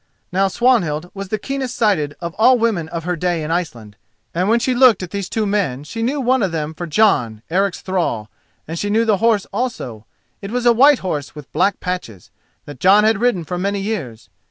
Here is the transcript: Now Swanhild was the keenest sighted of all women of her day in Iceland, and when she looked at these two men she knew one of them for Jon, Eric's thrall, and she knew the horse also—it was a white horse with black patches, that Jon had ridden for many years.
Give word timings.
Now 0.31 0.47
Swanhild 0.47 1.11
was 1.13 1.27
the 1.27 1.37
keenest 1.37 1.75
sighted 1.75 2.15
of 2.19 2.33
all 2.39 2.57
women 2.57 2.89
of 2.89 3.03
her 3.03 3.15
day 3.15 3.43
in 3.43 3.51
Iceland, 3.51 3.97
and 4.33 4.49
when 4.49 4.59
she 4.59 4.73
looked 4.73 5.03
at 5.03 5.11
these 5.11 5.29
two 5.29 5.45
men 5.45 5.83
she 5.83 6.01
knew 6.01 6.19
one 6.19 6.41
of 6.41 6.51
them 6.51 6.73
for 6.73 6.87
Jon, 6.87 7.43
Eric's 7.51 7.81
thrall, 7.81 8.27
and 8.67 8.79
she 8.79 8.89
knew 8.89 9.05
the 9.05 9.17
horse 9.17 9.45
also—it 9.53 10.49
was 10.49 10.65
a 10.65 10.73
white 10.73 10.99
horse 11.05 11.35
with 11.35 11.51
black 11.53 11.79
patches, 11.79 12.31
that 12.65 12.79
Jon 12.79 13.03
had 13.03 13.19
ridden 13.19 13.43
for 13.43 13.59
many 13.59 13.79
years. 13.79 14.31